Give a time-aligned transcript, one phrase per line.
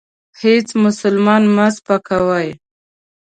[0.41, 2.47] هیڅ مسلمان مه سپکوئ.